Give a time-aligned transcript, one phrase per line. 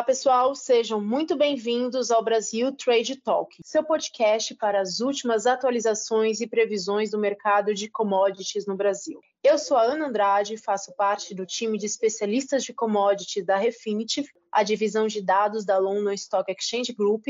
[0.00, 6.40] Olá, pessoal, sejam muito bem-vindos ao Brasil Trade Talk, seu podcast para as últimas atualizações
[6.40, 9.20] e previsões do mercado de commodities no Brasil.
[9.44, 14.26] Eu sou a Ana Andrade, faço parte do time de especialistas de commodities da Refinitiv,
[14.50, 17.26] a divisão de dados da London Stock Exchange Group,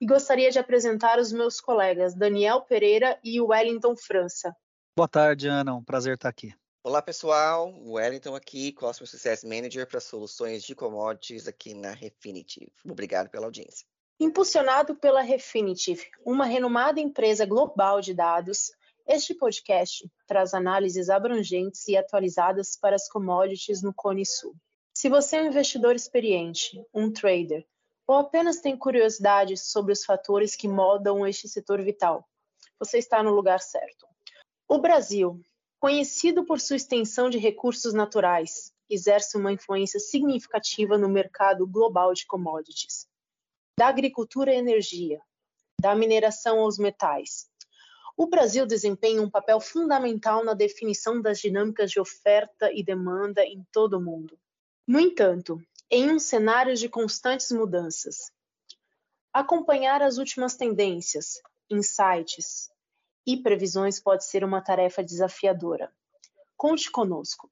[0.00, 4.50] e gostaria de apresentar os meus colegas Daniel Pereira e Wellington França.
[4.96, 6.54] Boa tarde, Ana, um prazer estar aqui.
[6.86, 12.68] Olá pessoal, Wellington aqui, Customer Success Manager para soluções de commodities aqui na Refinitiv.
[12.84, 13.86] Obrigado pela audiência.
[14.20, 18.70] Impulsionado pela Refinitiv, uma renomada empresa global de dados,
[19.06, 24.54] este podcast traz análises abrangentes e atualizadas para as commodities no Cone Sul.
[24.94, 27.66] Se você é um investidor experiente, um trader,
[28.06, 32.28] ou apenas tem curiosidade sobre os fatores que modam este setor vital,
[32.78, 34.06] você está no lugar certo.
[34.68, 35.42] O Brasil
[35.84, 42.24] Conhecido por sua extensão de recursos naturais, exerce uma influência significativa no mercado global de
[42.24, 43.06] commodities.
[43.78, 45.20] Da agricultura à energia,
[45.78, 47.50] da mineração aos metais.
[48.16, 53.62] O Brasil desempenha um papel fundamental na definição das dinâmicas de oferta e demanda em
[53.70, 54.38] todo o mundo.
[54.88, 58.32] No entanto, em um cenário de constantes mudanças,
[59.30, 62.70] acompanhar as últimas tendências, insights,
[63.26, 65.92] e previsões pode ser uma tarefa desafiadora.
[66.56, 67.50] Conte conosco.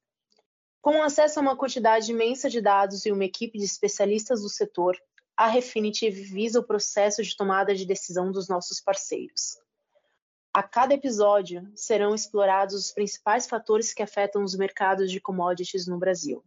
[0.81, 4.97] Com acesso a uma quantidade imensa de dados e uma equipe de especialistas do setor,
[5.37, 9.59] a Refinitiv visa o processo de tomada de decisão dos nossos parceiros.
[10.53, 15.99] A cada episódio serão explorados os principais fatores que afetam os mercados de commodities no
[15.99, 16.45] Brasil.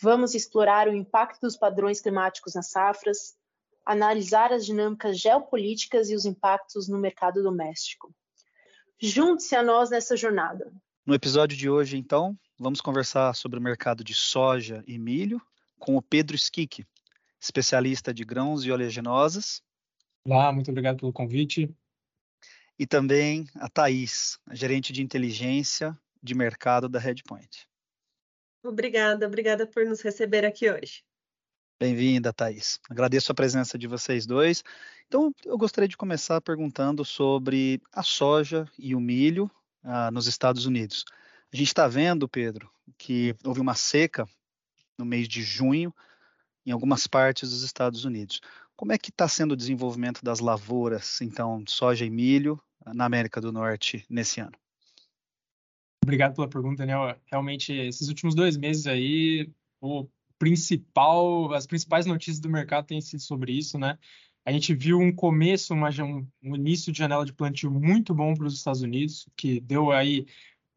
[0.00, 3.36] Vamos explorar o impacto dos padrões climáticos nas safras,
[3.84, 8.14] analisar as dinâmicas geopolíticas e os impactos no mercado doméstico.
[9.00, 10.72] Junte-se a nós nessa jornada.
[11.04, 15.42] No episódio de hoje, então, vamos conversar sobre o mercado de soja e milho
[15.78, 16.86] com o Pedro Skik,
[17.40, 19.60] especialista de grãos e oleaginosas.
[20.24, 21.74] Olá, muito obrigado pelo convite.
[22.78, 27.66] E também a Thaís, gerente de inteligência de mercado da Redpoint.
[28.64, 31.02] Obrigada, obrigada por nos receber aqui hoje.
[31.82, 32.78] Bem-vinda, Thaís.
[32.88, 34.62] Agradeço a presença de vocês dois.
[35.08, 39.50] Então, eu gostaria de começar perguntando sobre a soja e o milho
[39.82, 41.04] ah, nos Estados Unidos.
[41.52, 44.28] A gente está vendo, Pedro, que houve uma seca
[44.96, 45.92] no mês de junho
[46.64, 48.40] em algumas partes dos Estados Unidos.
[48.76, 52.62] Como é que está sendo o desenvolvimento das lavouras, então, de soja e milho
[52.94, 54.56] na América do Norte nesse ano?
[56.04, 57.18] Obrigado pela pergunta, Daniel.
[57.26, 59.50] Realmente, esses últimos dois meses aí,
[59.80, 60.06] o
[60.42, 63.96] principal, as principais notícias do mercado têm sido sobre isso, né?
[64.44, 68.46] A gente viu um começo, uma, um, início de janela de plantio muito bom para
[68.46, 70.26] os Estados Unidos, que deu aí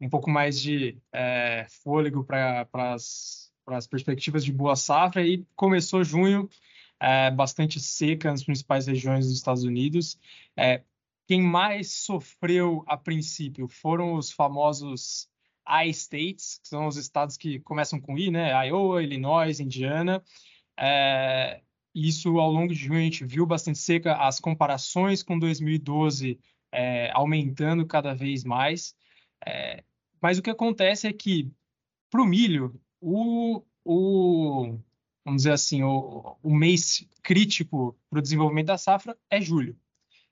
[0.00, 6.48] um pouco mais de é, fôlego para as perspectivas de boa safra e começou junho
[7.00, 10.16] é, bastante seca nas principais regiões dos Estados Unidos.
[10.56, 10.84] É,
[11.26, 15.28] quem mais sofreu a princípio foram os famosos
[15.68, 18.50] I-States, que são os estados que começam com I, né?
[18.68, 20.22] Iowa, Illinois, Indiana.
[20.78, 21.60] É,
[21.94, 26.38] isso ao longo de junho a gente viu bastante seca, as comparações com 2012
[26.72, 28.94] é, aumentando cada vez mais.
[29.46, 29.82] É,
[30.20, 31.50] mas o que acontece é que
[32.10, 33.62] para o milho, o,
[35.24, 39.76] vamos dizer assim, o, o mês crítico para o desenvolvimento da safra é julho.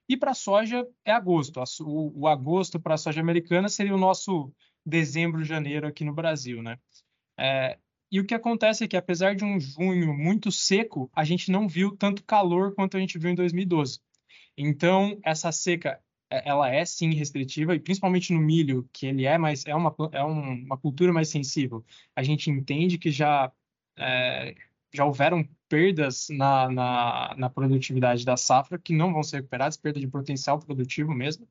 [0.09, 1.63] E para a soja é agosto.
[1.81, 4.53] O, o agosto para a soja americana seria o nosso
[4.85, 6.79] dezembro, janeiro aqui no Brasil, né?
[7.39, 7.79] É,
[8.11, 11.69] e o que acontece é que, apesar de um junho muito seco, a gente não
[11.69, 14.01] viu tanto calor quanto a gente viu em 2012.
[14.57, 16.01] Então, essa seca,
[16.31, 19.95] é, ela é sim restritiva, e principalmente no milho, que ele é mais é uma,
[20.13, 21.85] é uma cultura mais sensível.
[22.15, 23.53] A gente entende que já,
[23.97, 24.55] é,
[24.93, 29.99] já houveram perdas na, na, na, produtividade da safra que não vão ser recuperadas, perda
[29.99, 31.49] de potencial produtivo mesmo.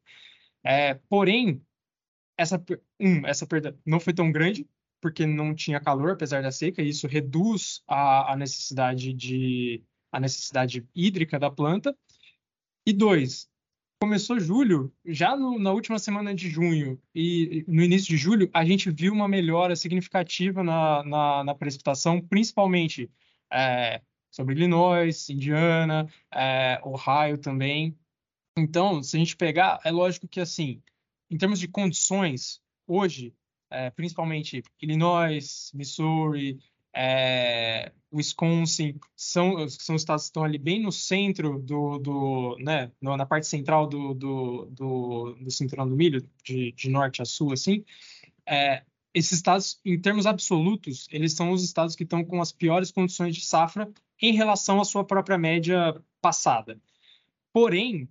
[0.63, 1.61] É, porém,
[2.37, 2.63] essa,
[2.99, 4.67] um, essa perda não foi tão grande,
[5.01, 10.19] porque não tinha calor, apesar da seca, e isso reduz a, a necessidade de a
[10.19, 11.95] necessidade hídrica da planta.
[12.85, 13.49] E dois,
[13.99, 18.63] começou julho, já no, na última semana de junho e no início de julho, a
[18.63, 23.09] gente viu uma melhora significativa na, na, na precipitação, principalmente
[23.51, 27.97] é, sobre Illinois, Indiana, é, Ohio também.
[28.57, 30.81] Então, se a gente pegar, é lógico que assim,
[31.33, 33.33] em termos de condições, hoje,
[33.71, 36.59] é, principalmente Illinois, Missouri,
[36.95, 43.25] é, Wisconsin, são, são estados que estão ali bem no centro do, do né, na
[43.25, 47.83] parte central do, do, do, do cinturão do milho, de, de norte a sul, assim,
[48.45, 52.91] é, esses estados, em termos absolutos, eles são os estados que estão com as piores
[52.91, 53.91] condições de safra
[54.21, 56.79] em relação à sua própria média passada.
[57.51, 58.07] Porém,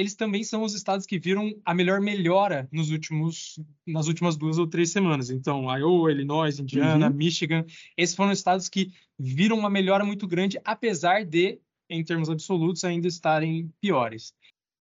[0.00, 4.56] eles também são os estados que viram a melhor melhora nos últimos, nas últimas duas
[4.56, 5.28] ou três semanas.
[5.28, 7.14] Então, Iowa, Illinois, Indiana, uhum.
[7.14, 7.66] Michigan,
[7.96, 13.06] esses foram estados que viram uma melhora muito grande, apesar de, em termos absolutos, ainda
[13.06, 14.34] estarem piores.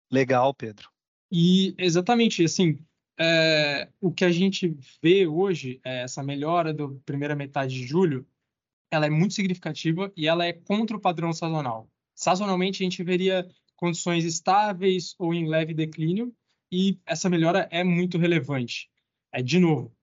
[0.10, 0.89] Legal, Pedro.
[1.30, 2.80] E exatamente, assim,
[3.19, 8.25] é, o que a gente vê hoje, é essa melhora da primeira metade de julho,
[8.89, 11.89] ela é muito significativa e ela é contra o padrão sazonal.
[12.16, 13.48] Sazonalmente, a gente veria
[13.79, 16.35] condições estáveis ou em leve declínio,
[16.69, 18.89] e essa melhora é muito relevante.
[19.33, 19.95] É, de novo,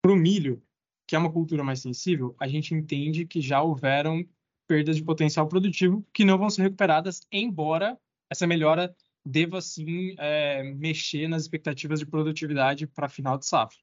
[0.00, 0.62] para o milho,
[1.08, 4.24] que é uma cultura mais sensível, a gente entende que já houveram
[4.68, 7.98] perdas de potencial produtivo que não vão ser recuperadas, embora
[8.30, 8.94] essa melhora
[9.26, 13.78] deva sim é, mexer nas expectativas de produtividade para final de safra.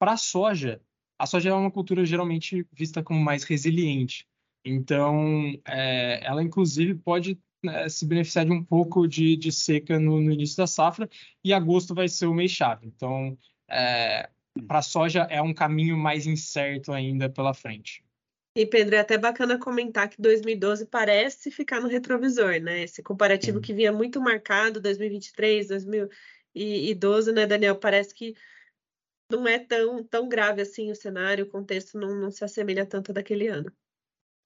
[0.00, 0.82] Para a soja,
[1.16, 4.26] a soja é uma cultura geralmente vista como mais resiliente.
[4.64, 10.20] Então, é, ela inclusive pode né, se beneficiar de um pouco de, de seca no,
[10.20, 11.08] no, início da safra,
[11.42, 12.86] e agosto vai ser o mês chave.
[12.86, 13.36] Então,
[13.68, 14.28] é,
[14.66, 18.04] para a soja é um caminho mais incerto ainda pela frente.
[18.56, 22.82] E, Pedro, é até bacana comentar que 2012 parece ficar no retrovisor, né?
[22.82, 27.76] Esse comparativo que vinha muito marcado, 2023, 2012, né, Daniel?
[27.76, 28.34] Parece que
[29.30, 33.12] não é tão, tão grave assim o cenário, o contexto não, não se assemelha tanto
[33.12, 33.70] daquele ano.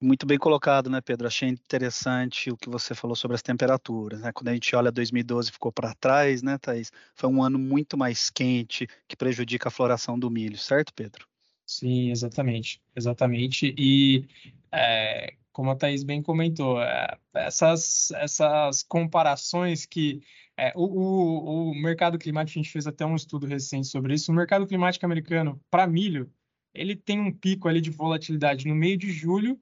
[0.03, 1.27] Muito bem colocado, né, Pedro?
[1.27, 4.33] Achei interessante o que você falou sobre as temperaturas, né?
[4.33, 6.91] Quando a gente olha 2012 ficou para trás, né, Thaís?
[7.15, 11.25] Foi um ano muito mais quente que prejudica a floração do milho, certo, Pedro?
[11.65, 13.73] Sim, exatamente, exatamente.
[13.77, 14.27] E
[14.73, 20.21] é, como a Thaís bem comentou, é, essas, essas comparações que
[20.57, 24.33] é, o, o, o mercado climático, a gente fez até um estudo recente sobre isso,
[24.33, 26.29] o mercado climático americano para milho,
[26.73, 29.57] ele tem um pico ali de volatilidade no meio de julho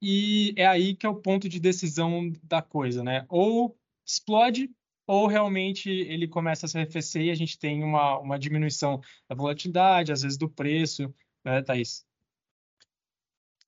[0.00, 3.24] e é aí que é o ponto de decisão da coisa, né?
[3.28, 4.70] Ou explode
[5.06, 9.36] ou realmente ele começa a se arrefecer e a gente tem uma, uma diminuição da
[9.36, 11.14] volatilidade, às vezes do preço,
[11.44, 12.04] né, Thaís?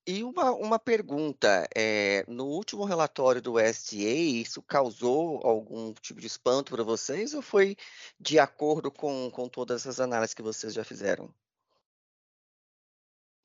[0.07, 6.27] E uma, uma pergunta, é, no último relatório do USDA, isso causou algum tipo de
[6.27, 7.77] espanto para vocês ou foi
[8.19, 11.33] de acordo com, com todas as análises que vocês já fizeram?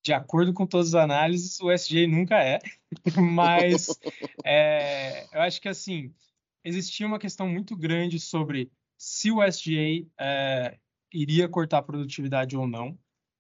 [0.04, 2.60] De acordo com todas as análises, o SGA nunca é,
[3.18, 3.88] mas
[4.44, 6.14] é, eu acho que assim
[6.64, 10.78] existia uma questão muito grande sobre se o SGA é,
[11.12, 12.98] iria cortar produtividade ou não.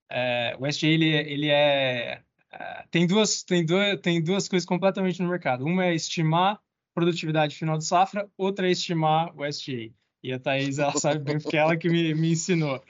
[0.09, 2.21] É, o SGA ele, ele é,
[2.51, 5.65] é tem duas tem duas tem duas coisas completamente no mercado.
[5.65, 6.59] Uma é estimar
[6.93, 9.91] produtividade final de safra, outra é estimar o SGA.
[10.21, 12.81] E a Thaís, ela sabe bem porque é ela que me, me ensinou.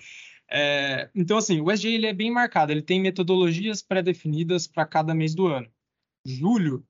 [0.56, 5.16] É, então, assim, o SG ele é bem marcado, ele tem metodologias pré-definidas para cada
[5.16, 5.68] mês do ano.
[6.24, 6.86] Julho,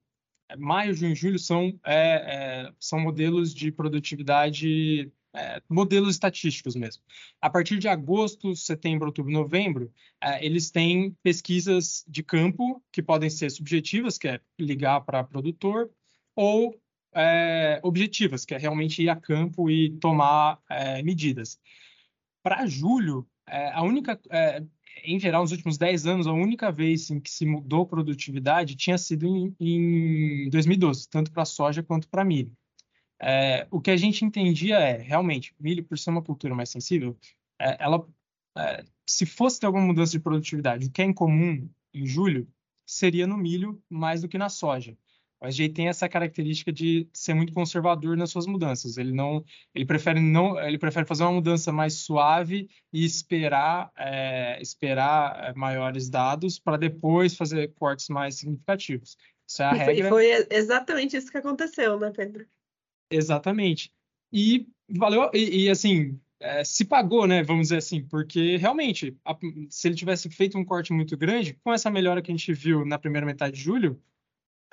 [0.49, 6.75] é, maio, junho e julho são, é, é, são modelos de produtividade, é, modelos estatísticos
[6.75, 7.01] mesmo.
[7.41, 9.89] A partir de agosto, setembro, outubro, novembro,
[10.21, 15.89] é, eles têm pesquisas de campo que podem ser subjetivas, que é ligar para produtor,
[16.35, 16.77] ou
[17.83, 20.59] objetivas, que é realmente ir a campo e tomar
[21.03, 21.59] medidas.
[22.41, 24.63] Para julho, é, a única, é,
[25.03, 28.97] em geral, nos últimos 10 anos, a única vez em que se mudou produtividade tinha
[28.97, 32.51] sido em, em 2012, tanto para soja quanto para milho.
[33.21, 37.15] É, o que a gente entendia é, realmente, milho, por ser uma cultura mais sensível,
[37.59, 38.03] é, ela,
[38.57, 42.47] é, se fosse ter alguma mudança de produtividade, o que é incomum em julho,
[42.87, 44.97] seria no milho mais do que na soja.
[45.43, 48.97] O SJ tem essa característica de ser muito conservador nas suas mudanças.
[48.97, 49.43] Ele não,
[49.75, 55.53] ele prefere não, ele prefere fazer uma mudança mais suave e esperar, é, esperar é,
[55.53, 59.17] maiores dados para depois fazer cortes mais significativos.
[59.45, 60.09] Isso é a e regra.
[60.09, 62.45] Foi, foi exatamente isso que aconteceu, né, Pedro?
[63.11, 63.91] Exatamente.
[64.31, 67.43] E valeu e, e assim é, se pagou, né?
[67.43, 69.37] Vamos dizer assim, porque realmente, a,
[69.69, 72.85] se ele tivesse feito um corte muito grande, com essa melhora que a gente viu
[72.85, 74.01] na primeira metade de julho,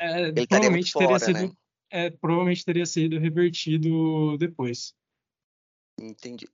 [0.01, 1.53] é, provavelmente teria fora, sido, né?
[1.91, 4.95] é, provavelmente teria sido revertido depois.
[6.01, 6.49] Entendi.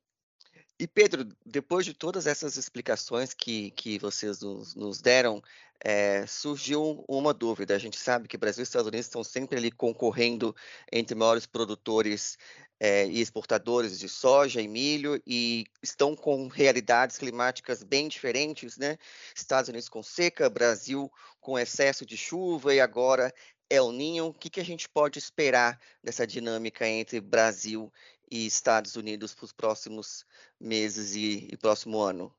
[0.79, 5.43] E Pedro, depois de todas essas explicações que, que vocês nos, nos deram,
[5.81, 7.75] é, surgiu uma dúvida.
[7.75, 10.55] A gente sabe que Brasil e Estados Unidos estão sempre ali concorrendo
[10.93, 12.37] entre maiores produtores
[12.79, 18.99] é, e exportadores de soja e milho e estão com realidades climáticas bem diferentes, né?
[19.35, 23.33] Estados Unidos com seca, Brasil com excesso de chuva e agora
[23.71, 24.27] El Ninho.
[24.27, 27.91] O que, que a gente pode esperar dessa dinâmica entre Brasil
[28.31, 30.25] e Estados Unidos para os próximos
[30.61, 32.33] meses e, e próximo ano?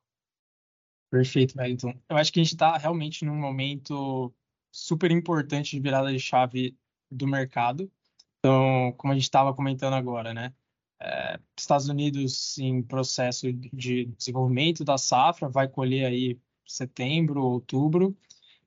[1.10, 1.94] Perfeito, Wellington.
[2.10, 4.34] Eu acho que a gente está realmente num momento
[4.72, 6.78] super importante de virada de chave
[7.10, 7.90] do mercado.
[8.40, 10.54] Então, como a gente estava comentando agora, né?
[11.00, 18.18] É, Estados Unidos em processo de desenvolvimento da safra, vai colher aí setembro, outubro.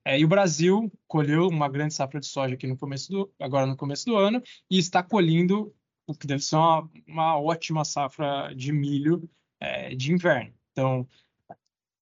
[0.05, 3.67] É, e o Brasil colheu uma grande safra de soja aqui no começo do, agora
[3.67, 5.75] no começo do ano e está colhendo
[6.15, 10.53] que deve ser uma, uma ótima safra de milho é, de inverno.
[10.73, 11.07] Então,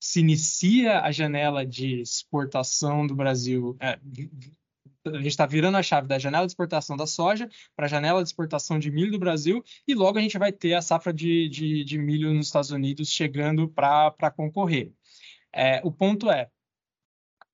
[0.00, 3.76] se inicia a janela de exportação do Brasil.
[3.80, 3.98] É,
[5.04, 8.22] a gente está virando a chave da janela de exportação da soja para a janela
[8.22, 11.48] de exportação de milho do Brasil e logo a gente vai ter a safra de,
[11.48, 14.92] de, de milho nos Estados Unidos chegando para concorrer.
[15.52, 16.50] É, o ponto é,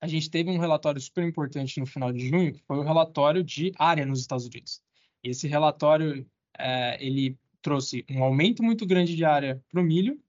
[0.01, 3.43] a gente teve um relatório super importante no final de junho, que foi o relatório
[3.43, 4.83] de área nos Estados Unidos.
[5.23, 6.27] Esse relatório
[6.59, 10.21] é, ele trouxe um aumento muito grande de área para o milho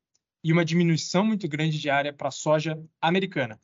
[0.44, 3.60] e uma diminuição muito grande de área para a soja americana.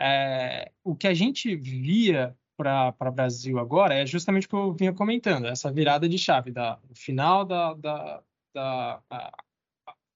[0.00, 4.72] É, o que a gente via para o Brasil agora é justamente o que eu
[4.72, 9.32] vinha comentando, essa virada de chave, da, final da, da, da a,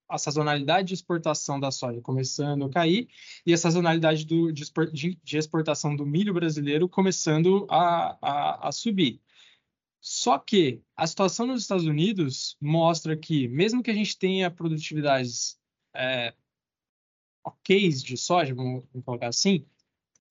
[0.08, 3.08] a, sazonalidade de exportação da soja começando a cair
[3.46, 9.20] e a sazonalidade do, de, de exportação do milho brasileiro começando a, a, a subir.
[10.02, 15.56] Só que a situação nos Estados Unidos mostra que, mesmo que a gente tenha produtividades
[15.94, 16.34] é,
[17.44, 19.64] ok de soja, vamos, vamos colocar assim,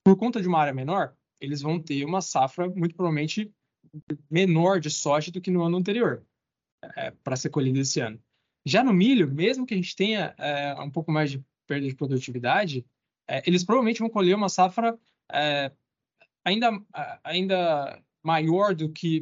[0.04, 3.50] por conta de uma área menor, eles vão ter uma safra muito provavelmente
[4.30, 6.22] menor de soja do que no ano anterior,
[6.98, 8.22] é, para ser colhida esse ano.
[8.66, 11.96] Já no milho, mesmo que a gente tenha é, um pouco mais de perda de
[11.96, 12.86] produtividade,
[13.26, 15.00] é, eles provavelmente vão colher uma safra
[15.32, 15.72] é,
[16.44, 16.72] ainda,
[17.24, 19.22] ainda maior do que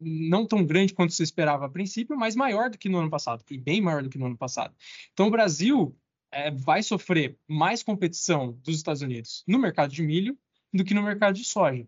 [0.00, 3.44] não tão grande quanto se esperava a princípio, mas maior do que no ano passado,
[3.50, 4.74] e bem maior do que no ano passado.
[5.12, 5.96] Então, o Brasil
[6.30, 10.36] é, vai sofrer mais competição dos Estados Unidos no mercado de milho
[10.72, 11.86] do que no mercado de soja.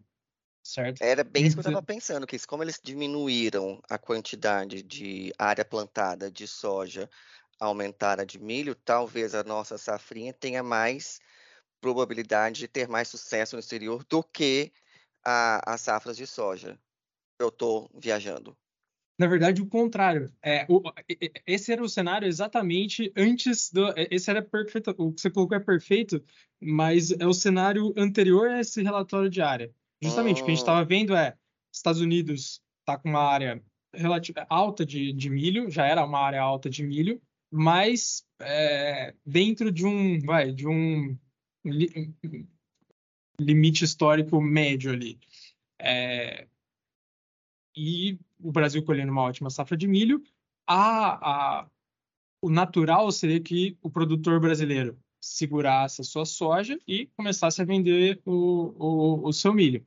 [0.62, 1.00] Certo?
[1.00, 5.64] Era bem isso que eu estava pensando, que como eles diminuíram a quantidade de área
[5.64, 7.08] plantada de soja,
[7.58, 11.20] aumentaram a de milho, talvez a nossa safrinha tenha mais
[11.80, 14.72] probabilidade de ter mais sucesso no exterior do que
[15.24, 16.78] a, as safras de soja
[17.38, 18.56] eu estou viajando?
[19.18, 20.30] Na verdade, o contrário.
[20.42, 20.82] É, o,
[21.46, 23.94] esse era o cenário exatamente antes do.
[24.10, 24.94] Esse era perfeito.
[24.98, 26.22] O que você colocou é perfeito,
[26.60, 29.72] mas é o cenário anterior a esse relatório de área.
[30.02, 30.86] Justamente, o que a gente estava hum.
[30.86, 31.34] vendo é
[31.72, 33.62] Estados Unidos está com uma área
[33.94, 39.72] relativa, alta de, de milho, já era uma área alta de milho, mas é, dentro
[39.72, 41.16] de um, vai, de um
[41.64, 42.14] li,
[43.40, 45.18] limite histórico médio ali.
[45.78, 46.46] É,
[47.76, 50.23] e o Brasil colhendo uma ótima safra de milho,
[50.66, 51.71] a, a,
[52.40, 58.21] o natural seria que o produtor brasileiro segurasse a sua soja e começasse a vender
[58.25, 59.87] o, o, o seu milho.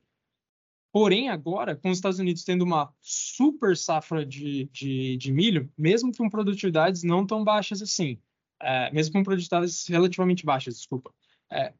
[0.92, 6.14] Porém, agora, com os Estados Unidos tendo uma super safra de, de, de milho, mesmo
[6.14, 8.20] com produtividades não tão baixas assim,
[8.60, 11.14] é, mesmo com produtividades relativamente baixas, desculpa,
[11.50, 11.72] é,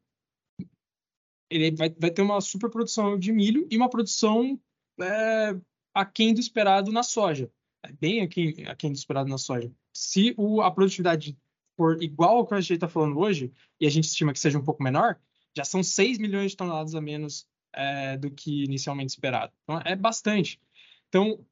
[1.51, 4.59] ele vai, vai ter uma super produção de milho e uma produção
[5.01, 5.61] é,
[5.95, 7.51] aquém do esperado na soja.
[7.83, 9.71] É bem aquém, aquém do esperado na soja.
[9.93, 11.37] Se o, a produtividade
[11.77, 14.59] for igual ao que a gente está falando hoje, e a gente estima que seja
[14.59, 15.19] um pouco menor,
[15.57, 19.53] já são 6 milhões de toneladas a menos é, do que inicialmente esperado.
[19.65, 20.61] Então, é bastante.
[21.09, 21.45] Então,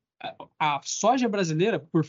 [0.58, 2.06] a soja brasileira, por,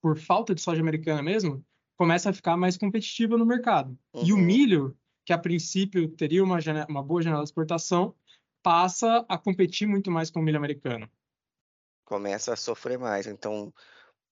[0.00, 1.64] por falta de soja americana mesmo,
[1.96, 3.98] começa a ficar mais competitiva no mercado.
[4.14, 4.24] Uhum.
[4.24, 4.42] E o uhum.
[4.42, 8.14] milho, que a princípio teria uma, janela, uma boa janela de exportação,
[8.62, 11.08] passa a competir muito mais com o milho americano
[12.08, 13.26] começa a sofrer mais.
[13.26, 13.72] Então,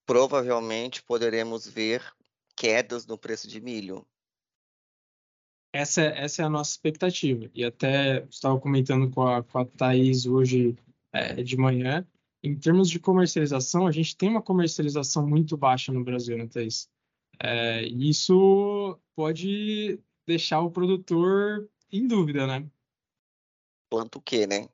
[0.07, 2.03] provavelmente poderemos ver
[2.57, 4.07] quedas no preço de milho.
[5.75, 7.51] Essa, é, essa é a nossa expectativa.
[7.55, 10.75] E até estava comentando com a, com a Thaís hoje
[11.13, 12.07] é, de manhã.
[12.43, 16.89] Em termos de comercialização, a gente tem uma comercialização muito baixa no Brasil, né, Thaís?
[17.39, 22.67] É, isso pode deixar o produtor em dúvida, né?
[23.91, 24.67] Quanto o quê, né?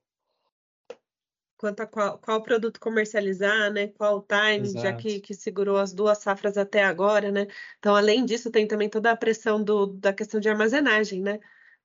[1.62, 3.86] Quanto a qual, qual produto comercializar, né?
[3.86, 4.82] Qual o time, Exato.
[4.82, 7.46] já que, que segurou as duas safras até agora, né?
[7.78, 11.38] Então, além disso, tem também toda a pressão do, da questão de armazenagem, né?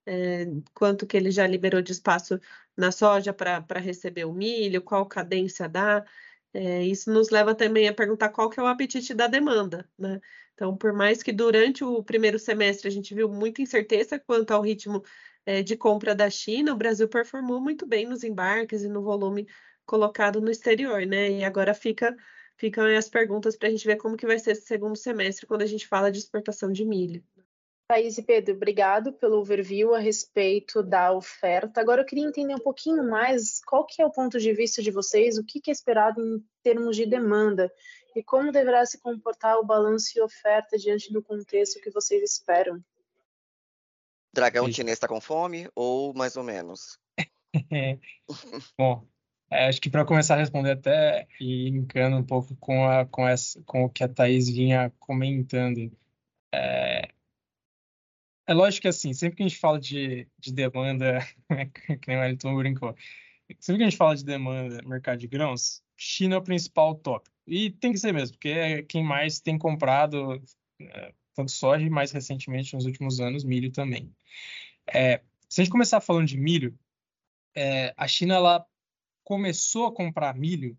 [0.04, 2.40] É, quanto que ele já liberou de espaço
[2.76, 6.04] na soja para receber o milho, qual cadência dá.
[6.52, 10.20] É, isso nos leva também a perguntar qual que é o apetite da demanda, né?
[10.56, 14.62] Então, por mais que durante o primeiro semestre a gente viu muita incerteza quanto ao
[14.64, 15.04] ritmo
[15.64, 19.48] de compra da China, o Brasil performou muito bem nos embarques e no volume
[19.86, 21.32] colocado no exterior, né?
[21.32, 22.16] E agora fica
[22.58, 25.62] ficam as perguntas para a gente ver como que vai ser esse segundo semestre quando
[25.62, 27.24] a gente fala de exportação de milho.
[27.88, 31.80] Thaís e Pedro, obrigado pelo overview a respeito da oferta.
[31.80, 34.92] Agora eu queria entender um pouquinho mais qual que é o ponto de vista de
[34.92, 37.72] vocês, o que, que é esperado em termos de demanda
[38.14, 42.84] e como deverá se comportar o balanço e oferta diante do contexto que vocês esperam.
[44.38, 47.00] Dragão chinês está com fome ou mais ou menos?
[48.78, 49.04] Bom,
[49.50, 53.28] é, acho que para começar a responder até e encano um pouco com, a, com,
[53.28, 55.92] essa, com o que a Thaís vinha comentando.
[56.54, 57.10] É,
[58.46, 61.18] é lógico que assim, sempre que a gente fala de, de demanda,
[62.00, 62.96] que nem o Elton brincou,
[63.60, 67.36] sempre que a gente fala de demanda mercado de grãos, China é o principal tópico.
[67.48, 70.40] E tem que ser mesmo, porque é quem mais tem comprado
[70.80, 74.12] é, tanto soja e mais recentemente, nos últimos anos, milho também.
[74.88, 76.78] É, se a gente começar falando de milho,
[77.56, 78.66] é, a China ela
[79.24, 80.76] começou a comprar milho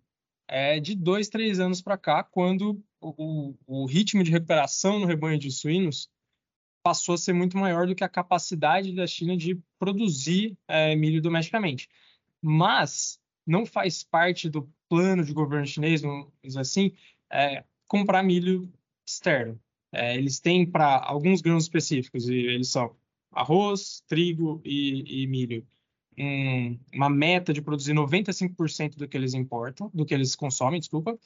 [0.49, 5.38] é, de dois, três anos para cá, quando o, o, ritmo de recuperação no rebanho
[5.38, 6.11] de suínos
[6.83, 11.23] passou a ser muito maior do que a capacidade da China de produzir é, milho
[11.23, 11.88] domesticamente.
[12.43, 16.97] Mas não faz parte do plano de governo chinês, vamos dizer assim,
[17.31, 18.73] é, comprar milho
[19.07, 19.61] externo.
[19.92, 22.95] É, eles têm para alguns grãos específicos, e eles são
[23.33, 25.66] arroz, trigo e, e milho,
[26.18, 31.18] um, uma meta de produzir 95% do que eles importam, do que eles consomem, desculpa,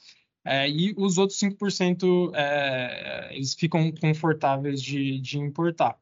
[0.45, 5.97] é, e os outros 5% é, eles ficam confortáveis de, de importar.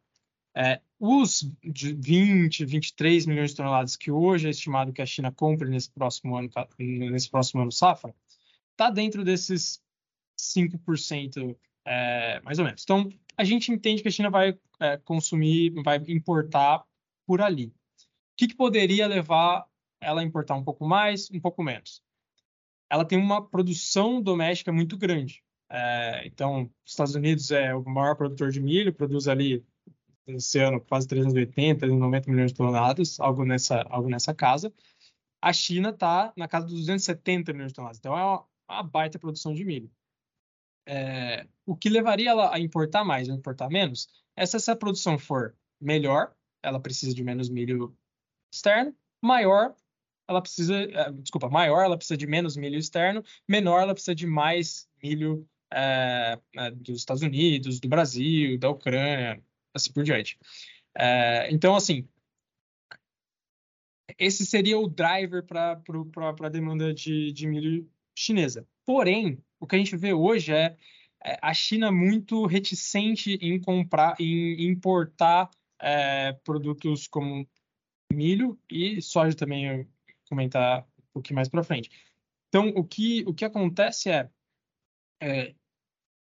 [0.55, 5.31] É, os de 20, 23 milhões de toneladas que hoje é estimado que a China
[5.31, 8.13] compre nesse próximo ano, nesse próximo ano safra,
[8.71, 9.81] está dentro desses
[10.37, 12.83] 5%, é, mais ou menos.
[12.83, 16.83] Então, a gente entende que a China vai é, consumir, vai importar
[17.25, 17.67] por ali.
[17.67, 17.73] O
[18.37, 19.65] que, que poderia levar
[19.99, 22.01] ela a importar um pouco mais, um pouco menos?
[22.91, 25.41] ela tem uma produção doméstica muito grande.
[25.69, 29.65] É, então, os Estados Unidos é o maior produtor de milho, produz ali
[30.27, 34.73] esse ano quase 380, 390 milhões de toneladas, algo nessa, algo nessa casa.
[35.41, 39.17] A China está na casa dos 270 milhões de toneladas, então é uma, uma baita
[39.17, 39.89] produção de milho.
[40.85, 45.17] É, o que levaria ela a importar mais ou importar menos é se essa produção
[45.17, 47.95] for melhor, ela precisa de menos milho
[48.53, 49.75] externo, maior,
[50.27, 54.25] ela precisa, eh, desculpa, maior, ela precisa de menos milho externo, menor, ela precisa de
[54.25, 56.37] mais milho é,
[56.75, 59.41] dos Estados Unidos, do Brasil, da Ucrânia,
[59.73, 60.37] assim por diante.
[60.97, 62.07] É, então, assim,
[64.17, 65.81] esse seria o driver para
[66.41, 68.67] a demanda de, de milho chinesa.
[68.85, 70.75] Porém, o que a gente vê hoje é,
[71.23, 77.47] é a China muito reticente em comprar, em importar é, produtos como
[78.11, 79.87] milho e soja também
[80.27, 81.89] comentar um pouquinho mais para frente.
[82.49, 84.29] Então, o que, o que acontece é,
[85.21, 85.53] é,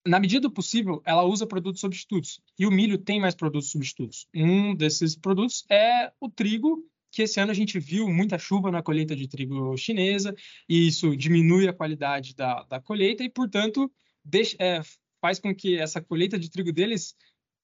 [0.07, 2.41] na medida do possível, ela usa produtos substitutos.
[2.59, 4.27] E o milho tem mais produtos substitutos.
[4.35, 6.85] Um desses produtos é o trigo,
[7.19, 10.33] que esse ano a gente viu muita chuva na colheita de trigo chinesa,
[10.69, 13.91] e isso diminui a qualidade da, da colheita e, portanto,
[14.25, 14.81] deixa, é,
[15.21, 17.17] faz com que essa colheita de trigo deles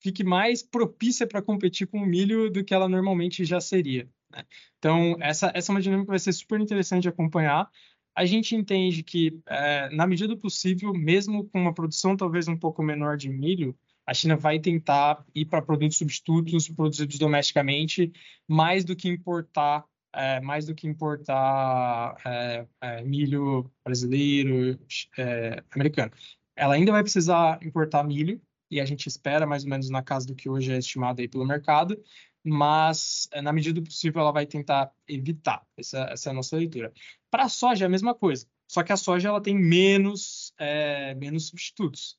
[0.02, 4.08] fique mais propícia para competir com o milho do que ela normalmente já seria.
[4.28, 4.44] Né?
[4.76, 7.70] Então, essa, essa é uma dinâmica que vai ser super interessante de acompanhar.
[8.12, 12.58] A gente entende que, é, na medida do possível, mesmo com uma produção talvez um
[12.58, 18.12] pouco menor de milho, a China vai tentar ir para produtos substitutos produzidos domesticamente,
[18.46, 24.78] mais do que importar, é, mais do que importar é, é milho brasileiro,
[25.18, 26.12] é, americano.
[26.56, 28.40] Ela ainda vai precisar importar milho,
[28.70, 31.28] e a gente espera mais ou menos na casa do que hoje é estimado aí
[31.28, 31.96] pelo mercado,
[32.44, 35.64] mas eh, na medida do possível ela vai tentar evitar.
[35.76, 36.92] Essa, essa é a nossa leitura.
[37.30, 41.14] Para a soja é a mesma coisa, só que a soja ela tem menos, é,
[41.14, 42.18] menos substitutos.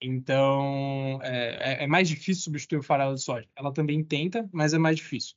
[0.00, 3.46] Então é, é, mais difícil substituir o farelo de soja.
[3.54, 5.36] Ela também tenta, mas é mais difícil.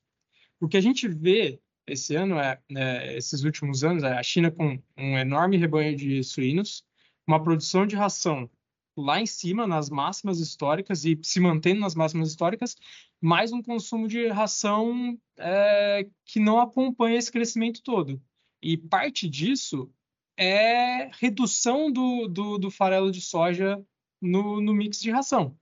[0.60, 4.50] O que a gente vê esse ano é, é esses últimos anos é a China
[4.50, 6.86] com um enorme rebanho de suínos,
[7.28, 8.50] uma produção de ração
[8.96, 12.76] lá em cima, nas máximas históricas e se mantendo nas máximas históricas,
[13.20, 18.22] mais um consumo de ração é, que não acompanha esse crescimento todo.
[18.62, 19.92] E parte disso
[20.38, 23.84] é redução do, do, do farelo de soja
[24.24, 25.58] no, no mix de ração.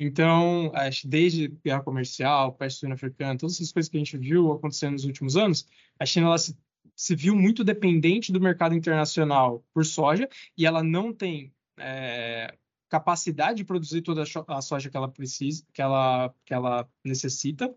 [0.00, 0.72] Então,
[1.04, 5.04] desde guerra comercial, peste suína africana, todas essas coisas que a gente viu acontecendo nos
[5.04, 5.66] últimos anos,
[5.98, 6.56] a China ela se,
[6.94, 12.56] se viu muito dependente do mercado internacional por soja e ela não tem é,
[12.88, 17.74] capacidade de produzir toda a soja que ela precisa, que ela, que ela necessita.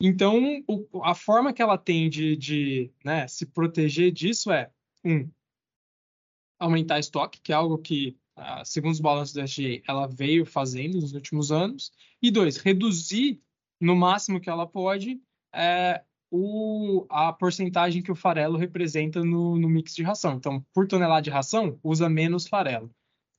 [0.00, 4.72] Então, o, a forma que ela tem de, de né, se proteger disso é
[5.04, 5.30] um
[6.58, 8.16] aumentar estoque, que é algo que
[8.64, 11.92] segundo os balanços da SGA, ela veio fazendo nos últimos anos.
[12.20, 13.40] E dois, reduzir
[13.80, 15.20] no máximo que ela pode
[15.54, 20.34] é, o, a porcentagem que o farelo representa no, no, mix de ração.
[20.34, 22.90] Então, por tonelada de ração, usa menos farelo.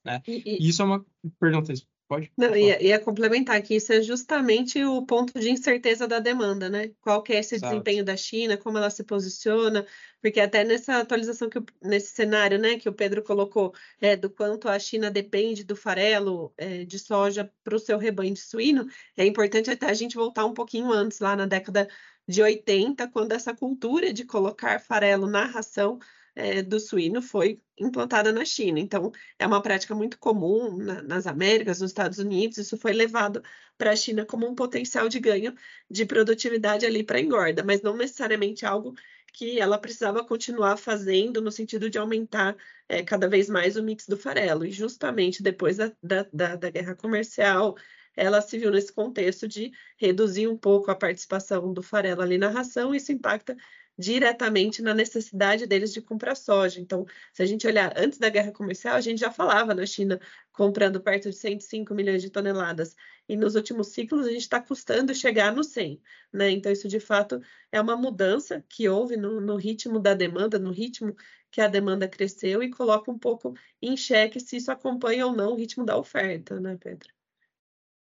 [0.05, 0.21] Né?
[0.27, 0.69] E, e...
[0.69, 1.05] Isso é uma.
[1.39, 1.63] Perdão,
[2.07, 2.31] Pode?
[2.37, 6.91] Não, ia, ia, complementar que isso é justamente o ponto de incerteza da demanda, né?
[6.99, 9.85] Qual que é esse desempenho da China, como ela se posiciona,
[10.21, 14.67] porque até nessa atualização, que nesse cenário né, que o Pedro colocou, é, do quanto
[14.67, 18.85] a China depende do farelo é, de soja para o seu rebanho de suíno,
[19.17, 21.87] é importante até a gente voltar um pouquinho antes, lá na década
[22.27, 25.99] de 80, quando essa cultura de colocar farelo na ração
[26.35, 28.79] é, do suíno foi implantada na China.
[28.79, 32.57] Então, é uma prática muito comum na, nas Américas, nos Estados Unidos.
[32.57, 33.43] Isso foi levado
[33.77, 35.53] para a China como um potencial de ganho
[35.89, 38.95] de produtividade ali para engorda, mas não necessariamente algo
[39.33, 42.55] que ela precisava continuar fazendo no sentido de aumentar
[42.87, 44.65] é, cada vez mais o mix do farelo.
[44.65, 47.75] E justamente depois da, da, da, da guerra comercial,
[48.15, 52.49] ela se viu nesse contexto de reduzir um pouco a participação do farelo ali na
[52.49, 53.57] ração, isso impacta
[53.97, 56.79] diretamente na necessidade deles de comprar soja.
[56.79, 60.19] Então, se a gente olhar antes da guerra comercial, a gente já falava na China
[60.51, 62.95] comprando perto de 105 milhões de toneladas.
[63.27, 66.01] E nos últimos ciclos a gente está custando chegar no 100.
[66.31, 66.51] Né?
[66.51, 70.71] Então, isso de fato é uma mudança que houve no, no ritmo da demanda, no
[70.71, 71.15] ritmo
[71.51, 75.51] que a demanda cresceu e coloca um pouco em xeque se isso acompanha ou não
[75.51, 77.09] o ritmo da oferta, né, Pedro?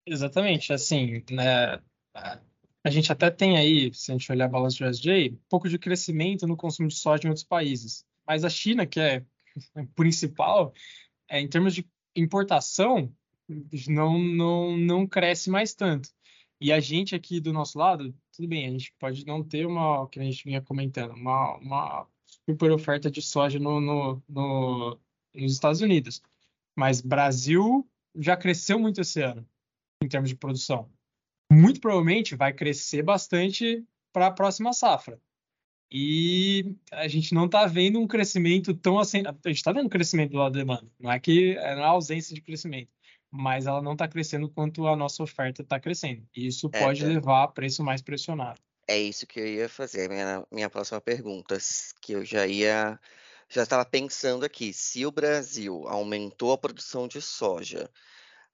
[0.05, 1.81] Exatamente, assim, né,
[2.87, 5.69] a gente até tem aí, se a gente olhar a balança de USJ, um pouco
[5.69, 8.07] de crescimento no consumo de soja em outros países.
[8.25, 9.25] Mas a China, que é
[9.97, 10.73] principal,
[11.29, 13.13] é, em termos de importação,
[13.89, 16.11] não, não, não cresce mais tanto.
[16.61, 20.09] E a gente aqui do nosso lado, tudo bem, a gente pode não ter uma,
[20.09, 22.07] que a gente vinha comentando, uma, uma
[22.47, 25.01] super oferta de soja no, no, no,
[25.35, 26.23] nos Estados Unidos.
[26.77, 29.45] Mas Brasil já cresceu muito esse ano,
[30.01, 30.89] em termos de produção
[31.51, 35.21] muito provavelmente vai crescer bastante para a próxima safra.
[35.91, 39.23] E a gente não está vendo um crescimento tão assim.
[39.27, 40.91] A gente está vendo crescimento do lado da demanda.
[40.99, 42.91] Não é que é na ausência de crescimento,
[43.31, 46.27] mas ela não está crescendo quanto a nossa oferta está crescendo.
[46.35, 47.07] E isso é, pode é.
[47.07, 48.61] levar a preço mais pressionado.
[48.89, 51.57] É isso que eu ia fazer, minha, minha próxima pergunta,
[52.01, 52.99] que eu já ia.
[53.49, 57.89] Já estava pensando aqui, se o Brasil aumentou a produção de soja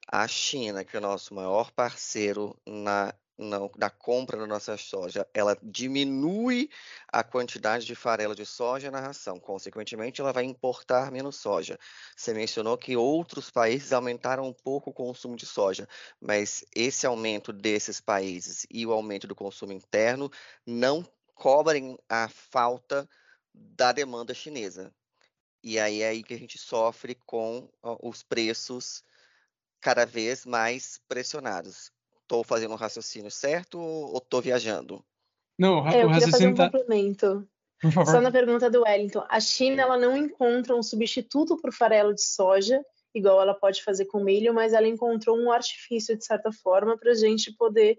[0.08, 5.26] a China, que é o nosso maior parceiro na, na, na, compra da nossa soja,
[5.32, 6.68] ela diminui
[7.08, 9.38] a quantidade de farelo de soja na ração.
[9.38, 11.78] Consequentemente, ela vai importar menos soja.
[12.16, 15.88] Você mencionou que outros países aumentaram um pouco o consumo de soja,
[16.20, 20.30] mas esse aumento desses países e o aumento do consumo interno
[20.66, 23.08] não cobrem a falta
[23.54, 24.92] da demanda chinesa.
[25.62, 27.68] E aí é aí que a gente sofre com
[28.02, 29.04] os preços
[29.82, 31.90] cada vez mais pressionados.
[32.22, 35.04] Estou fazendo um raciocínio certo ou estou viajando?
[35.58, 36.70] Não, é, eu o raciocínio queria fazer um tá...
[36.70, 37.48] complemento.
[37.82, 38.12] Por favor.
[38.12, 39.26] Só na pergunta do Wellington.
[39.28, 42.80] A China ela não encontra um substituto para o farelo de soja,
[43.12, 47.10] igual ela pode fazer com milho, mas ela encontrou um artifício, de certa forma, para
[47.10, 47.98] a gente poder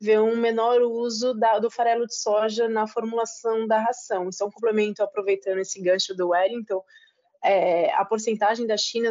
[0.00, 4.28] ver um menor uso da, do farelo de soja na formulação da ração.
[4.28, 6.82] Isso é um complemento, aproveitando esse gancho do Wellington,
[7.42, 9.10] é, a porcentagem da China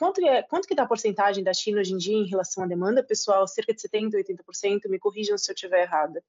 [0.00, 2.66] Quanto, é, quanto que está a porcentagem da China hoje em dia em relação à
[2.66, 3.46] demanda, pessoal?
[3.46, 4.88] Cerca de 70%, 80%?
[4.88, 6.24] Me corrijam se eu estiver errada.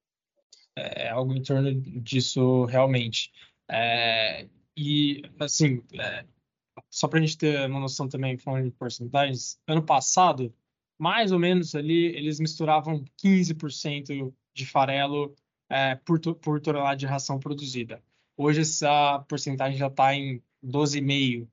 [0.76, 3.32] É, é algo em torno disso realmente.
[3.70, 6.26] É, e, assim, é,
[6.90, 10.54] só para a gente ter uma noção também, falando de porcentagens, ano passado,
[10.98, 15.34] mais ou menos ali, eles misturavam 15% de farelo
[15.70, 18.02] é, por, por tonelada de ração produzida.
[18.36, 21.48] Hoje essa porcentagem já está em 12,5%,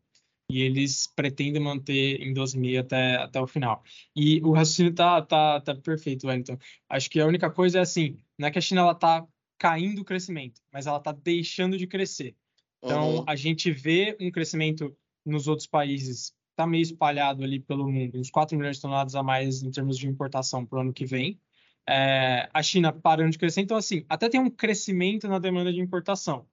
[0.49, 3.83] e eles pretendem manter em 12,5 até, até o final.
[4.15, 6.57] E o raciocínio tá, tá, tá perfeito, Wellington.
[6.89, 9.25] Acho que a única coisa é assim, não é que a China ela tá
[9.59, 12.35] caindo o crescimento, mas ela tá deixando de crescer.
[12.83, 13.23] Então, uhum.
[13.27, 18.31] a gente vê um crescimento nos outros países, tá meio espalhado ali pelo mundo, uns
[18.31, 21.39] 4 milhões de toneladas a mais em termos de importação para o ano que vem.
[21.88, 25.79] É, a China parando de crescer, então assim, até tem um crescimento na demanda de
[25.79, 26.47] importação,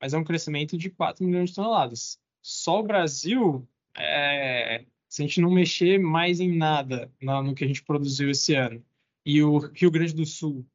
[0.00, 5.26] mas é um crescimento de 4 milhões de toneladas só o Brasil, é, se a
[5.26, 8.82] gente não mexer mais em nada no, que a gente produziu esse ano
[9.24, 10.66] e o Rio Grande do Sul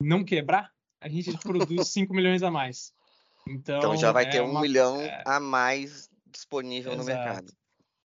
[0.00, 2.92] não quebrar, a gente produz 5 milhões a mais.
[3.48, 5.22] Então, então já vai é ter um uma, milhão é...
[5.24, 7.08] a mais disponível Exato.
[7.08, 7.52] no mercado.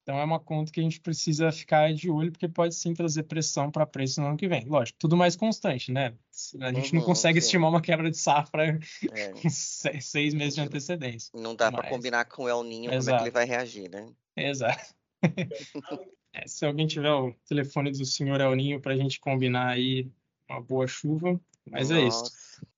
[0.09, 3.25] Então é uma conta que a gente precisa ficar de olho, porque pode sim trazer
[3.25, 4.65] pressão para preço no ano que vem.
[4.65, 6.15] Lógico, tudo mais constante, né?
[6.63, 7.45] A gente uhum, não consegue sim.
[7.45, 8.81] estimar uma quebra de safra
[9.13, 9.33] é.
[9.37, 11.31] com seis meses de antecedência.
[11.35, 11.83] Não dá Mas...
[11.83, 14.11] para combinar com o El Ninho como é que ele vai reagir, né?
[14.35, 14.95] Exato.
[16.31, 20.13] É, se alguém tiver o telefone do senhor Elninho para a gente combinar aí
[20.49, 22.33] uma boa chuva, mas Nossa, é isso.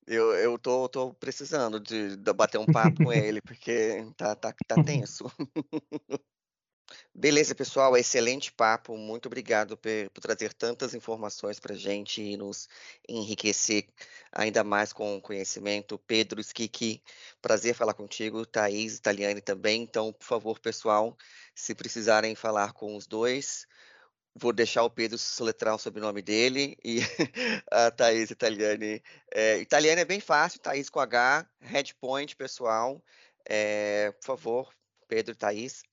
[0.06, 4.54] Eu, eu tô, tô precisando de, de bater um papo com ele, porque tá, tá,
[4.68, 5.30] tá tenso.
[7.14, 8.96] Beleza, pessoal, excelente papo.
[8.96, 12.68] Muito obrigado por, por trazer tantas informações para a gente e nos
[13.08, 13.88] enriquecer
[14.32, 15.98] ainda mais com conhecimento.
[15.98, 17.02] Pedro Skiki,
[17.42, 18.46] prazer falar contigo.
[18.46, 19.82] Thaís Italiani também.
[19.82, 21.16] Então, por favor, pessoal,
[21.54, 23.66] se precisarem falar com os dois,
[24.34, 27.00] vou deixar o Pedro soletrar o sobrenome dele e
[27.72, 29.02] a Thaís Italiani.
[29.34, 33.02] É, Italiani é bem fácil, Thaís com H, Headpoint, pessoal.
[33.48, 34.74] É, por favor,
[35.08, 35.89] Pedro e Thaís.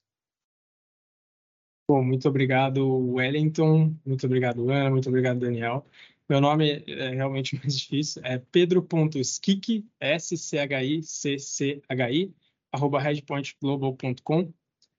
[1.90, 3.96] Bom, muito obrigado, Wellington.
[4.06, 4.90] Muito obrigado, Ana.
[4.90, 5.86] Muito obrigado, Daniel.
[6.28, 8.22] Meu nome é realmente mais difícil.
[8.26, 12.34] É pedro.skicki, S-C-H-I-C-C-H-I,
[12.74, 14.52] arroba redpointglobal.com.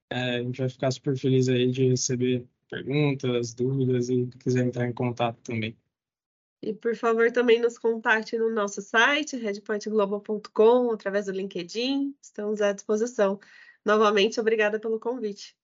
[0.09, 4.87] É, a gente vai ficar super feliz aí de receber perguntas, dúvidas e quiser entrar
[4.87, 5.77] em contato também.
[6.61, 12.73] E por favor também nos contate no nosso site, redpointglobal.com, através do LinkedIn, estamos à
[12.73, 13.39] disposição.
[13.85, 15.55] Novamente, obrigada pelo convite.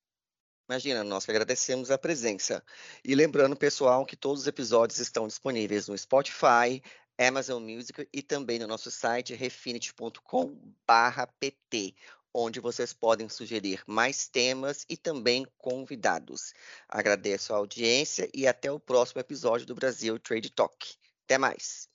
[0.67, 2.63] Imagina, nós que agradecemos a presença.
[3.04, 6.82] E lembrando, pessoal, que todos os episódios estão disponíveis no Spotify,
[7.17, 11.95] Amazon Music e também no nosso site refinity.com/pt,
[12.34, 16.54] onde vocês podem sugerir mais temas e também convidados.
[16.89, 20.95] Agradeço a audiência e até o próximo episódio do Brasil Trade Talk.
[21.25, 21.94] Até mais!